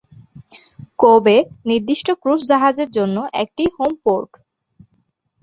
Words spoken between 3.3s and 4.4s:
একটি home port.